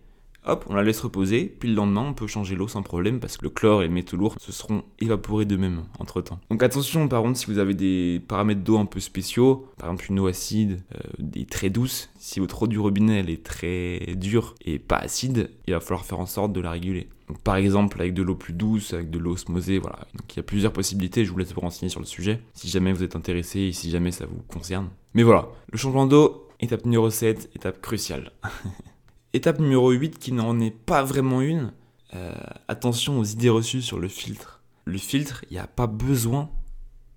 hop, 0.44 0.64
on 0.68 0.74
la 0.74 0.82
laisse 0.82 1.00
reposer, 1.00 1.44
puis 1.58 1.68
le 1.68 1.74
lendemain, 1.74 2.06
on 2.08 2.14
peut 2.14 2.26
changer 2.26 2.56
l'eau 2.56 2.68
sans 2.68 2.82
problème 2.82 3.20
parce 3.20 3.36
que 3.36 3.44
le 3.44 3.50
chlore 3.50 3.82
et 3.82 3.88
les 3.88 3.92
métaux 3.92 4.16
lourds 4.16 4.36
se 4.40 4.52
seront 4.52 4.82
évaporés 4.98 5.44
d'eux-mêmes 5.44 5.84
entre 5.98 6.20
temps. 6.20 6.40
Donc 6.50 6.62
attention, 6.62 7.08
par 7.08 7.22
contre, 7.22 7.38
si 7.38 7.46
vous 7.46 7.58
avez 7.58 7.74
des 7.74 8.20
paramètres 8.26 8.62
d'eau 8.62 8.78
un 8.78 8.86
peu 8.86 9.00
spéciaux, 9.00 9.68
par 9.76 9.90
exemple 9.90 10.06
une 10.10 10.20
eau 10.20 10.26
acide, 10.26 10.82
euh, 10.94 11.00
des 11.18 11.44
très 11.44 11.70
douces, 11.70 12.10
si 12.18 12.40
votre 12.40 12.62
eau 12.62 12.66
du 12.66 12.78
robinet 12.78 13.20
elle 13.20 13.30
est 13.30 13.44
très 13.44 14.14
dure 14.16 14.54
et 14.64 14.78
pas 14.78 14.96
acide, 14.96 15.50
il 15.66 15.74
va 15.74 15.80
falloir 15.80 16.04
faire 16.04 16.20
en 16.20 16.26
sorte 16.26 16.52
de 16.52 16.60
la 16.60 16.70
réguler. 16.70 17.08
Donc 17.28 17.40
par 17.42 17.56
exemple 17.56 18.00
avec 18.00 18.14
de 18.14 18.22
l'eau 18.22 18.34
plus 18.34 18.54
douce, 18.54 18.94
avec 18.94 19.10
de 19.10 19.18
l'eau 19.18 19.32
osmosée, 19.32 19.78
voilà. 19.78 19.98
Donc 20.14 20.34
il 20.34 20.36
y 20.38 20.40
a 20.40 20.42
plusieurs 20.42 20.72
possibilités, 20.72 21.24
je 21.24 21.30
vous 21.30 21.38
laisse 21.38 21.52
vous 21.52 21.60
renseigner 21.60 21.90
sur 21.90 22.00
le 22.00 22.06
sujet, 22.06 22.40
si 22.54 22.68
jamais 22.68 22.92
vous 22.92 23.02
êtes 23.02 23.16
intéressé 23.16 23.60
et 23.60 23.72
si 23.72 23.90
jamais 23.90 24.12
ça 24.12 24.24
vous 24.26 24.42
concerne. 24.48 24.88
Mais 25.14 25.22
voilà, 25.22 25.48
le 25.70 25.78
changement 25.78 26.06
d'eau, 26.06 26.48
étape 26.60 26.84
numéro 26.84 27.10
7, 27.10 27.50
étape 27.54 27.80
cruciale. 27.82 28.32
Étape 29.34 29.58
numéro 29.58 29.90
8 29.90 30.18
qui 30.18 30.32
n'en 30.32 30.58
est 30.60 30.70
pas 30.70 31.02
vraiment 31.02 31.42
une, 31.42 31.72
euh, 32.14 32.32
attention 32.66 33.18
aux 33.18 33.24
idées 33.24 33.50
reçues 33.50 33.82
sur 33.82 33.98
le 33.98 34.08
filtre. 34.08 34.62
Le 34.84 34.98
filtre, 34.98 35.44
il 35.50 35.54
n'y 35.54 35.58
a 35.58 35.66
pas 35.66 35.86
besoin 35.86 36.50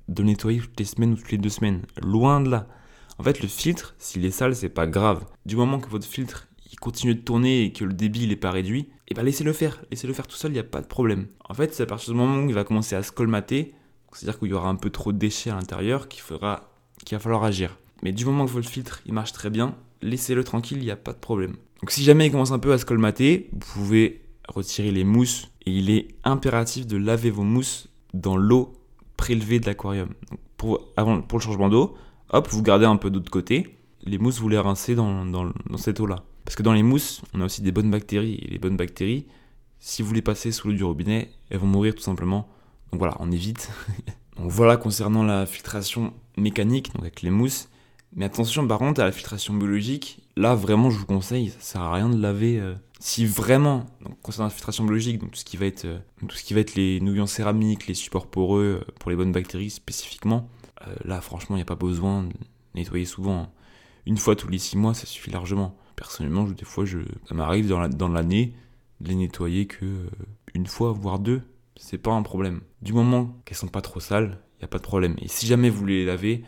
de 0.10 0.24
nettoyer 0.24 0.60
toutes 0.60 0.80
les 0.80 0.86
semaines 0.86 1.14
ou 1.14 1.16
toutes 1.16 1.32
les 1.32 1.38
deux 1.38 1.50
semaines. 1.50 1.84
Loin 2.02 2.42
de 2.42 2.50
là. 2.50 2.68
En 3.18 3.24
fait, 3.24 3.42
le 3.42 3.48
filtre, 3.48 3.96
s'il 3.98 4.26
est 4.26 4.32
sale, 4.32 4.56
c'est 4.56 4.70
pas 4.70 4.88
grave. 4.88 5.26
Du 5.46 5.56
moment 5.56 5.80
que 5.80 5.90
votre 5.90 6.08
filtre 6.08 6.48
il 6.72 6.80
continue 6.80 7.16
de 7.16 7.22
tourner 7.22 7.64
et 7.64 7.74
que 7.74 7.84
le 7.84 7.94
débit 7.94 8.28
n'est 8.28 8.36
pas 8.36 8.52
réduit, 8.52 8.82
et 8.82 8.88
eh 9.10 9.14
ben 9.14 9.24
laissez-le 9.24 9.52
faire. 9.52 9.84
Laissez-le 9.92 10.14
faire 10.14 10.28
tout 10.28 10.38
seul, 10.38 10.52
il 10.52 10.54
n'y 10.54 10.60
a 10.60 10.64
pas 10.64 10.82
de 10.82 10.88
problème. 10.88 11.28
En 11.50 11.54
fait, 11.54 11.74
c'est 11.74 11.84
à 11.84 11.86
partir 11.86 12.14
du 12.14 12.18
moment 12.18 12.44
où 12.44 12.48
il 12.48 12.56
va 12.56 12.64
commencer 12.64 12.96
à 12.96 13.04
se 13.04 13.12
colmater, 13.12 13.76
c'est-à-dire 14.14 14.40
qu'il 14.40 14.50
y 14.50 14.54
aura 14.54 14.70
un 14.70 14.76
peu 14.76 14.90
trop 14.90 15.12
de 15.12 15.18
déchets 15.18 15.50
à 15.50 15.56
l'intérieur, 15.56 16.08
qu'il 16.08 16.22
faudra, 16.22 16.72
qu'il 17.06 17.18
va 17.18 17.20
falloir 17.20 17.44
agir. 17.44 17.78
Mais 18.02 18.12
du 18.12 18.26
moment 18.26 18.46
que 18.46 18.52
votre 18.52 18.70
filtre 18.70 19.02
il 19.06 19.14
marche 19.14 19.34
très 19.34 19.50
bien, 19.50 19.76
laissez-le 20.02 20.44
tranquille, 20.44 20.78
il 20.80 20.86
n'y 20.86 20.92
a 20.92 20.96
pas 20.96 21.14
de 21.14 21.20
problème. 21.20 21.56
Donc 21.82 21.92
si 21.92 22.04
jamais 22.04 22.28
il 22.28 22.32
commence 22.32 22.52
un 22.52 22.60
peu 22.60 22.74
à 22.74 22.78
se 22.78 22.86
colmater, 22.86 23.50
vous 23.54 23.60
pouvez 23.74 24.22
retirer 24.48 24.92
les 24.92 25.04
mousses 25.04 25.50
et 25.66 25.72
il 25.72 25.90
est 25.90 26.10
impératif 26.24 26.88
de 26.88 26.98
laver 26.98 27.30
vos 27.30 27.44
mousses 27.44 27.90
dans 28.14 28.38
l'eau 28.38 28.74
prélevée 29.18 29.60
de 29.60 29.66
l'aquarium. 29.66 30.10
Pour, 30.58 30.94
pour 30.94 31.40
le 31.40 31.44
changement 31.44 31.70
d'eau, 31.70 31.96
hop, 32.30 32.48
vous 32.50 32.62
gardez 32.62 32.86
un 32.86 32.98
peu 32.98 33.10
d'eau 33.10 33.20
de 33.20 33.30
côté, 33.30 33.78
les 34.04 34.18
mousses 34.18 34.40
vous 34.40 34.50
les 34.50 34.58
rincez 34.58 34.96
dans, 34.96 35.26
dans, 35.26 35.52
cette 35.78 36.00
eau-là. 36.00 36.24
Parce 36.46 36.56
que 36.56 36.64
dans 36.64 36.74
les 36.74 36.84
mousses, 36.84 37.22
on 37.34 37.42
a 37.42 37.46
aussi 37.46 37.62
des 37.62 37.72
bonnes 37.72 37.92
bactéries, 37.92 38.40
et 38.42 38.48
les 38.48 38.60
bonnes 38.60 38.78
bactéries, 38.78 39.26
si 39.80 40.02
vous 40.02 40.14
les 40.14 40.22
passez 40.22 40.52
sous 40.52 40.68
l'eau 40.68 40.74
du 40.76 40.84
robinet, 40.84 41.32
elles 41.50 41.60
vont 41.60 41.68
mourir 41.68 41.96
tout 41.96 42.02
simplement. 42.02 42.48
Donc 42.92 43.00
voilà, 43.00 43.16
on 43.20 43.32
évite. 43.32 43.72
donc 44.38 44.50
voilà 44.50 44.78
concernant 44.78 45.24
la 45.24 45.46
filtration 45.46 46.14
mécanique, 46.38 46.94
donc 46.94 47.02
avec 47.02 47.22
les 47.22 47.32
mousses. 47.32 47.70
Mais 48.14 48.26
attention 48.26 48.68
par 48.68 48.80
contre 48.80 49.02
à 49.02 49.06
la 49.06 49.12
filtration 49.12 49.54
biologique, 49.54 50.22
là 50.36 50.54
vraiment 50.56 50.90
je 50.90 50.98
vous 50.98 51.06
conseille, 51.06 51.50
ça 51.50 51.60
sert 51.60 51.82
à 51.82 51.94
rien 51.94 52.10
de 52.10 52.22
laver. 52.22 52.60
Euh, 52.60 52.76
si 53.00 53.26
vraiment, 53.26 53.86
donc, 54.02 54.20
concernant 54.22 54.48
la 54.48 54.54
filtration 54.54 54.84
biologique, 54.84 55.20
donc 55.20 55.32
tout 55.32 55.40
ce 55.40 55.46
qui 55.46 55.58
va 55.58 55.66
être, 55.66 55.86
euh, 55.86 55.98
tout 56.28 56.36
ce 56.36 56.44
qui 56.44 56.54
va 56.54 56.60
être 56.60 56.76
les 56.76 57.00
nouilles 57.00 57.22
en 57.22 57.28
céramique, 57.28 57.88
les 57.88 57.94
supports 57.94 58.28
poreux 58.28 58.82
euh, 58.82 58.92
pour 59.00 59.12
les 59.12 59.18
bonnes 59.18 59.32
bactéries 59.32 59.70
spécifiquement, 59.70 60.50
là 61.06 61.22
franchement 61.22 61.56
il 61.56 61.60
n'y 61.60 61.64
a 61.64 61.66
pas 61.66 61.76
besoin 61.76 62.24
de 62.24 62.34
nettoyer 62.76 63.06
souvent. 63.06 63.44
Hein. 63.44 63.50
Une 64.08 64.18
fois 64.18 64.36
tous 64.36 64.48
les 64.48 64.58
six 64.58 64.78
mois, 64.78 64.94
ça 64.94 65.06
suffit 65.06 65.30
largement. 65.30 65.78
Personnellement, 65.96 66.44
des 66.46 66.66
fois, 66.66 66.86
je, 66.86 66.98
ça 67.30 67.36
m'arrive 67.36 67.68
dans 67.68 68.08
l'année 68.08 68.56
de 69.00 69.10
les 69.10 69.16
nettoyer 69.16 69.68
que 69.68 70.08
une 70.54 70.66
fois, 70.66 70.92
voire 70.92 71.20
deux. 71.20 71.42
C'est 71.76 71.98
pas 71.98 72.12
un 72.12 72.22
problème. 72.24 72.62
Du 72.82 72.94
moment 72.94 73.36
qu'elles 73.46 73.58
sont 73.58 73.68
pas 73.68 73.82
trop 73.82 74.00
sales, 74.00 74.40
il 74.56 74.62
n'y 74.62 74.66
a 74.66 74.68
pas 74.68 74.78
de 74.78 74.84
problème. 74.84 75.16
Et 75.20 75.28
si 75.28 75.48
jamais 75.48 75.70
vous 75.70 75.86
les 75.86 76.06
laver, 76.06 76.44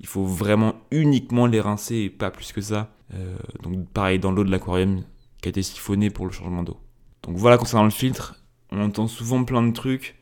il 0.00 0.06
faut 0.06 0.24
vraiment 0.24 0.74
uniquement 0.90 1.46
les 1.46 1.60
rincer 1.60 1.96
et 1.96 2.10
pas 2.10 2.30
plus 2.30 2.52
que 2.52 2.60
ça. 2.60 2.90
Euh, 3.14 3.36
donc 3.62 3.88
pareil 3.90 4.18
dans 4.18 4.32
l'eau 4.32 4.44
de 4.44 4.50
l'aquarium 4.50 5.02
qui 5.40 5.48
a 5.48 5.50
été 5.50 5.62
siphonnée 5.62 6.10
pour 6.10 6.26
le 6.26 6.32
changement 6.32 6.62
d'eau. 6.62 6.78
Donc 7.22 7.36
voilà 7.36 7.58
concernant 7.58 7.84
le 7.84 7.90
filtre, 7.90 8.36
on 8.70 8.80
entend 8.80 9.06
souvent 9.06 9.44
plein 9.44 9.62
de 9.62 9.72
trucs, 9.72 10.16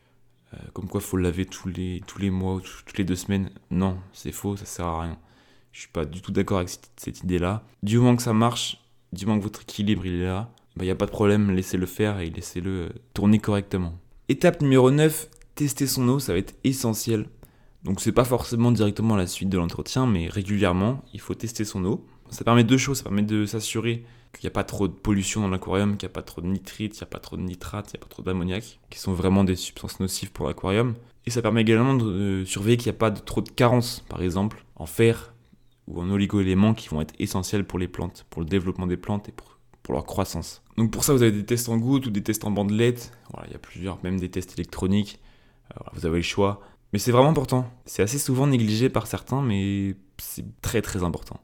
euh, 0.54 0.56
comme 0.72 0.88
quoi 0.88 1.00
faut 1.00 1.16
le 1.16 1.22
laver 1.22 1.46
tous 1.46 1.68
les, 1.68 2.30
mois 2.30 2.54
ou 2.54 2.60
toutes 2.60 2.98
les 2.98 3.04
deux 3.04 3.16
semaines. 3.16 3.50
Non, 3.70 3.98
c'est 4.12 4.32
faux, 4.32 4.56
ça 4.56 4.64
sert 4.64 4.86
à 4.86 5.02
rien. 5.02 5.18
Je 5.72 5.80
suis 5.80 5.88
pas 5.88 6.04
du 6.04 6.22
tout 6.22 6.32
d'accord 6.32 6.58
avec 6.58 6.70
cette, 6.96 7.22
idée-là. 7.22 7.64
Du 7.82 7.98
moment 7.98 8.16
que 8.16 8.22
ça 8.22 8.32
marche, 8.32 8.80
du 9.12 9.26
moment 9.26 9.38
que 9.38 9.44
votre 9.44 9.62
équilibre 9.62 10.06
il 10.06 10.20
est 10.20 10.26
là, 10.26 10.50
il 10.76 10.78
bah, 10.78 10.84
n'y 10.84 10.90
a 10.90 10.94
pas 10.94 11.06
de 11.06 11.10
problème, 11.10 11.50
laissez-le 11.50 11.86
faire 11.86 12.20
et 12.20 12.30
laissez-le 12.30 12.92
tourner 13.12 13.38
correctement. 13.38 13.98
Étape 14.28 14.62
numéro 14.62 14.90
9, 14.90 15.28
tester 15.54 15.86
son 15.86 16.08
eau, 16.08 16.18
ça 16.18 16.32
va 16.32 16.38
être 16.38 16.54
essentiel. 16.64 17.28
Donc 17.84 18.00
c'est 18.00 18.12
pas 18.12 18.24
forcément 18.24 18.72
directement 18.72 19.16
la 19.16 19.26
suite 19.26 19.50
de 19.50 19.58
l'entretien, 19.58 20.06
mais 20.06 20.28
régulièrement, 20.28 21.02
il 21.12 21.20
faut 21.20 21.34
tester 21.34 21.64
son 21.64 21.84
eau. 21.84 22.06
Ça 22.30 22.44
permet 22.44 22.64
deux 22.64 22.78
choses, 22.78 22.98
ça 22.98 23.04
permet 23.04 23.22
de 23.22 23.44
s'assurer 23.46 24.04
qu'il 24.32 24.44
n'y 24.44 24.48
a 24.48 24.52
pas 24.52 24.64
trop 24.64 24.88
de 24.88 24.92
pollution 24.92 25.42
dans 25.42 25.48
l'aquarium, 25.48 25.96
qu'il 25.96 26.06
n'y 26.06 26.12
a 26.12 26.14
pas 26.14 26.22
trop 26.22 26.40
de 26.40 26.46
nitrite, 26.46 26.96
il 26.96 27.00
n'y 27.00 27.04
a 27.04 27.10
pas 27.10 27.20
trop 27.20 27.36
de 27.36 27.42
nitrate, 27.42 27.90
il 27.92 27.96
n'y 27.96 28.02
a 28.02 28.04
pas 28.04 28.10
trop 28.10 28.22
d'ammoniac, 28.22 28.80
qui 28.90 28.98
sont 28.98 29.12
vraiment 29.12 29.44
des 29.44 29.54
substances 29.54 30.00
nocives 30.00 30.32
pour 30.32 30.46
l'aquarium. 30.46 30.94
Et 31.26 31.30
ça 31.30 31.42
permet 31.42 31.62
également 31.62 31.94
de 31.94 32.44
surveiller 32.44 32.76
qu'il 32.76 32.90
n'y 32.90 32.96
a 32.96 32.98
pas 32.98 33.10
trop 33.10 33.40
de 33.40 33.48
carences, 33.48 34.04
par 34.08 34.22
exemple, 34.22 34.64
en 34.76 34.86
fer 34.86 35.34
ou 35.86 36.00
en 36.00 36.10
oligo-éléments 36.10 36.74
qui 36.74 36.88
vont 36.88 37.00
être 37.00 37.14
essentiels 37.18 37.66
pour 37.66 37.78
les 37.78 37.88
plantes, 37.88 38.26
pour 38.30 38.42
le 38.42 38.48
développement 38.48 38.86
des 38.86 38.96
plantes 38.96 39.28
et 39.28 39.32
pour, 39.32 39.52
leur 39.90 40.06
croissance. 40.06 40.62
Donc 40.78 40.90
pour 40.90 41.04
ça, 41.04 41.12
vous 41.12 41.22
avez 41.22 41.30
des 41.30 41.44
tests 41.44 41.68
en 41.68 41.76
gouttes 41.76 42.06
ou 42.06 42.10
des 42.10 42.22
tests 42.22 42.44
en 42.44 42.50
bandelette. 42.50 43.12
Voilà, 43.30 43.46
il 43.48 43.52
y 43.52 43.54
a 43.54 43.58
plusieurs, 43.58 44.02
même 44.02 44.18
des 44.18 44.30
tests 44.30 44.54
électroniques. 44.58 45.20
Euh, 45.72 45.84
vous 45.92 46.06
avez 46.06 46.16
le 46.16 46.22
choix. 46.22 46.62
Mais 46.94 47.00
c'est 47.00 47.10
vraiment 47.10 47.30
important. 47.30 47.68
C'est 47.86 48.04
assez 48.04 48.20
souvent 48.20 48.46
négligé 48.46 48.88
par 48.88 49.08
certains, 49.08 49.42
mais 49.42 49.96
c'est 50.18 50.44
très 50.62 50.80
très 50.80 51.02
important. 51.02 51.40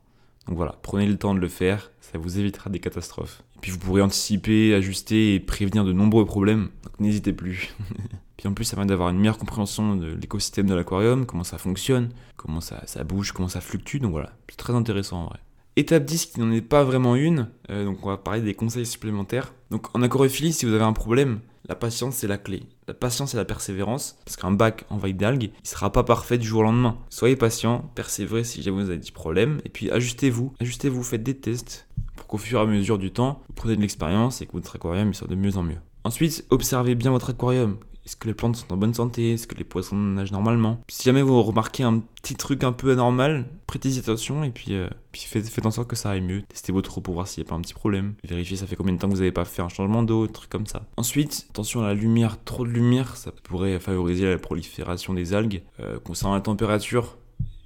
Donc 0.47 0.57
voilà, 0.57 0.77
prenez 0.81 1.09
le 1.09 1.17
temps 1.17 1.35
de 1.35 1.41
le 1.41 1.49
faire, 1.49 1.91
ça 2.01 2.19
vous 2.19 2.39
évitera 2.39 2.71
des 2.71 2.79
catastrophes. 2.79 3.43
Et 3.57 3.59
puis 3.59 3.73
vous 3.73 3.79
pourrez 3.79 4.01
anticiper, 4.01 4.73
ajuster 4.75 5.35
et 5.35 5.41
prévenir 5.41 5.85
de 5.85 5.93
nombreux 5.93 6.25
problèmes, 6.25 6.69
donc 6.85 7.01
n'hésitez 7.01 7.33
plus. 7.33 7.75
puis 8.37 8.47
en 8.47 8.55
plus, 8.55 8.65
ça 8.65 8.77
permet 8.77 8.91
d'avoir 8.91 9.09
une 9.09 9.19
meilleure 9.19 9.39
compréhension 9.39 9.97
de 9.97 10.13
l'écosystème 10.13 10.67
de 10.67 10.75
l'aquarium, 10.77 11.27
comment 11.27 11.43
ça 11.43 11.59
fonctionne, 11.59 12.11
comment 12.37 12.61
ça, 12.61 12.85
ça 12.87 13.03
bouge, 13.03 13.33
comment 13.33 13.49
ça 13.49 13.61
fluctue, 13.61 13.99
donc 13.99 14.13
voilà, 14.13 14.31
c'est 14.49 14.57
très 14.57 14.77
intéressant 14.77 15.23
en 15.23 15.27
vrai. 15.31 15.41
Étape 15.75 16.05
10 16.05 16.27
qui 16.27 16.39
n'en 16.39 16.53
est 16.53 16.61
pas 16.61 16.85
vraiment 16.85 17.17
une, 17.17 17.49
euh, 17.71 17.87
donc 17.87 18.07
on 18.07 18.09
va 18.09 18.19
parler 18.19 18.43
des 18.43 18.55
conseils 18.55 18.87
supplémentaires. 18.87 19.53
Donc 19.73 19.89
en 19.97 20.03
aquariophilie, 20.03 20.53
si 20.53 20.65
vous 20.65 20.75
avez 20.75 20.85
un 20.85 20.93
problème, 20.93 21.41
la 21.71 21.77
patience 21.77 22.17
c'est 22.17 22.27
la 22.27 22.37
clé. 22.37 22.65
La 22.89 22.95
patience 22.95 23.33
et 23.35 23.37
la 23.37 23.45
persévérance, 23.45 24.19
parce 24.25 24.37
qu'un 24.37 24.51
bac 24.51 24.85
en 24.91 24.97
vague 24.97 25.17
d'algues, 25.17 25.53
il 25.63 25.69
sera 25.69 25.93
pas 25.93 26.03
parfait 26.03 26.37
du 26.37 26.45
jour 26.45 26.61
au 26.61 26.65
lendemain. 26.65 26.99
Soyez 27.11 27.37
patient, 27.37 27.89
persévérez 27.95 28.43
si 28.43 28.61
jamais 28.61 28.83
vous 28.83 28.91
avez 28.91 28.99
des 28.99 29.13
problèmes, 29.13 29.61
et 29.65 29.69
puis 29.69 29.89
ajustez-vous, 29.89 30.53
ajustez-vous, 30.59 31.05
faites 31.05 31.23
des 31.23 31.37
tests, 31.37 31.87
pour 32.17 32.27
qu'au 32.27 32.39
fur 32.39 32.59
et 32.59 32.63
à 32.63 32.67
mesure 32.67 32.99
du 32.99 33.13
temps, 33.13 33.41
vous 33.47 33.55
prenez 33.55 33.77
de 33.77 33.83
l'expérience 33.83 34.43
et 34.43 34.47
que 34.47 34.53
votre 34.53 34.75
aquarium 34.75 35.15
soit 35.15 35.29
de 35.29 35.37
mieux 35.37 35.57
en 35.57 35.63
mieux. 35.63 35.79
Ensuite, 36.03 36.45
observez 36.51 36.97
bien 36.97 37.13
votre 37.13 37.31
aquarium. 37.31 37.77
Est-ce 38.11 38.17
que 38.17 38.27
les 38.27 38.35
plantes 38.35 38.57
sont 38.57 38.73
en 38.73 38.77
bonne 38.77 38.93
santé, 38.93 39.35
est-ce 39.35 39.47
que 39.47 39.55
les 39.55 39.63
poissons 39.63 39.95
nagent 39.95 40.33
normalement? 40.33 40.81
si 40.89 41.05
jamais 41.05 41.23
vous 41.23 41.41
remarquez 41.45 41.85
un 41.85 42.01
petit 42.21 42.35
truc 42.35 42.65
un 42.65 42.73
peu 42.73 42.91
anormal, 42.91 43.47
prêtez-y 43.69 44.01
attention 44.01 44.43
et 44.43 44.51
puis, 44.51 44.75
euh, 44.75 44.89
faites, 45.15 45.65
en 45.65 45.71
sorte 45.71 45.87
que 45.87 45.95
ça 45.95 46.11
aille 46.11 46.21
mieux. 46.21 46.43
Testez 46.49 46.73
votre 46.73 46.99
eau 46.99 47.01
pour 47.01 47.15
voir 47.15 47.29
s'il 47.29 47.45
n'y 47.45 47.49
a 47.49 47.51
pas 47.51 47.55
un 47.55 47.61
petit 47.61 47.73
problème. 47.73 48.15
Vérifiez 48.25 48.57
ça 48.57 48.67
fait 48.67 48.75
combien 48.75 48.95
de 48.95 48.99
temps 48.99 49.07
que 49.07 49.13
vous 49.13 49.21
n'avez 49.21 49.31
pas 49.31 49.45
fait 49.45 49.63
un 49.63 49.69
changement 49.69 50.03
d'eau, 50.03 50.27
truc 50.27 50.51
comme 50.51 50.67
ça. 50.67 50.83
Ensuite, 50.97 51.47
attention 51.51 51.83
à 51.83 51.87
la 51.87 51.95
lumière, 51.95 52.43
trop 52.45 52.67
de 52.67 52.71
lumière, 52.71 53.17
ça 53.17 53.31
pourrait 53.45 53.79
favoriser 53.79 54.29
la 54.29 54.39
prolifération 54.39 55.15
des 55.15 55.33
algues. 55.33 55.63
Euh, 55.79 56.01
concernant 56.01 56.35
la 56.35 56.41
température, 56.41 57.17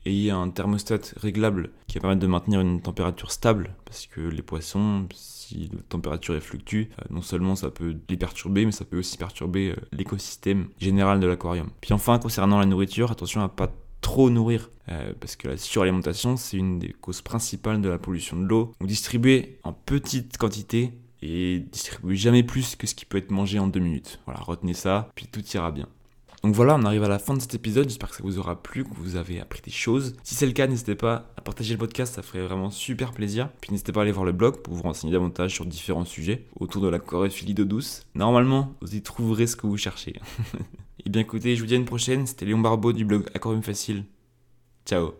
ayez 0.07 0.31
un 0.31 0.51
thermostat 0.51 1.01
réglable 1.17 1.71
qui 1.87 1.99
va 1.99 2.03
permettre 2.03 2.23
de 2.23 2.27
maintenir 2.27 2.61
une 2.61 2.81
température 2.81 3.31
stable 3.31 3.75
parce 3.85 4.07
que 4.07 4.21
les 4.21 4.43
poissons, 4.43 5.07
si 5.15 5.71
la 5.73 5.83
température 5.89 6.35
est 6.35 6.41
fluctue, 6.41 6.91
euh, 6.99 7.05
non 7.11 7.23
seulement 7.23 7.57
ça 7.57 7.71
peut 7.71 7.97
les 8.09 8.17
perturber, 8.17 8.67
mais 8.67 8.73
ça 8.73 8.85
peut 8.85 8.99
aussi 8.99 9.17
perturber 9.17 9.71
euh, 9.71 9.77
l'écosystème 9.93 10.69
général 10.79 11.21
de 11.21 11.27
l'aquarium. 11.27 11.71
Puis 11.81 11.93
enfin, 11.93 12.19
concernant 12.19 12.59
la 12.59 12.67
nourriture, 12.67 13.11
attention 13.11 13.43
à 13.43 13.49
pas 13.49 13.73
trop 14.01 14.29
nourrir, 14.31 14.71
euh, 14.91 15.13
parce 15.19 15.37
que 15.37 15.49
la 15.49 15.57
suralimentation, 15.57 16.37
c'est 16.37 16.59
une 16.59 16.79
des 16.79 16.93
causes 16.93 17.23
principales 17.23 17.81
de 17.81 17.89
la 17.89 17.99
pollution 17.99 18.39
de 18.39 18.45
l'eau. 18.45 18.73
Donc 18.81 18.89
distribuez 18.89 19.59
en 19.65 19.73
petite 19.73 20.37
quantité 20.37 20.93
et 21.23 21.61
distribuez 21.73 22.17
jamais 22.17 22.43
plus 22.43 22.77
que 22.77 22.87
ce 22.87 22.95
qui 22.95 23.07
peut 23.07 23.17
être 23.17 23.31
mangé 23.31 23.59
en 23.59 23.67
deux 23.67 23.81
minutes. 23.81 24.21
Voilà, 24.27 24.41
retenez 24.41 24.75
ça, 24.75 25.11
puis 25.15 25.27
tout 25.27 25.43
ira 25.55 25.71
bien. 25.71 25.89
Donc 26.45 26.55
voilà, 26.55 26.75
on 26.75 26.83
arrive 26.85 27.03
à 27.03 27.09
la 27.09 27.19
fin 27.19 27.33
de 27.33 27.41
cet 27.41 27.55
épisode. 27.55 27.89
J'espère 27.89 28.11
que 28.11 28.17
ça 28.17 28.23
vous 28.23 28.39
aura 28.39 28.63
plu, 28.63 28.85
que 28.85 28.95
vous 28.95 29.17
avez 29.17 29.41
appris 29.41 29.63
des 29.63 29.71
choses. 29.71 30.15
Si 30.25 30.35
c'est 30.35 30.45
le 30.45 30.53
cas, 30.53 30.67
n'hésitez 30.67 30.95
pas 30.95 31.33
à 31.39 31.41
partager 31.41 31.73
le 31.73 31.79
podcast, 31.79 32.17
ça 32.17 32.21
ferait 32.21 32.43
vraiment 32.43 32.71
super 32.71 33.13
plaisir. 33.13 33.49
Puis 33.63 33.71
n'hésitez 33.71 33.93
pas 33.93 34.01
à 34.01 34.03
aller 34.03 34.13
voir 34.13 34.27
le 34.27 34.33
blog 34.33 34.61
pour 34.61 34.75
vous 34.75 34.83
renseigner 34.83 35.11
davantage 35.11 35.55
sur 35.55 35.65
différents 35.65 36.05
sujets 36.05 36.45
autour 36.61 36.83
de 36.83 36.89
la 36.89 36.99
d'eau 36.99 37.65
douce. 37.65 38.03
Normalement, 38.15 38.75
vous 38.83 38.95
y 38.95 39.01
trouverez 39.01 39.47
ce 39.47 39.57
que 39.57 39.67
vous 39.67 39.79
cherchez. 39.79 40.21
Et 41.07 41.09
bien 41.09 41.23
écoutez, 41.23 41.57
je 41.57 41.63
vous 41.63 41.67
dis 41.67 41.75
à 41.75 41.79
une 41.79 41.87
prochaine. 41.87 42.27
C'était 42.27 42.45
Léon 42.45 42.59
Barbeau 42.59 42.93
du 42.93 43.07
blog 43.07 43.25
Aquarium 43.35 43.63
Facile. 43.63 44.05
Ciao 44.85 45.15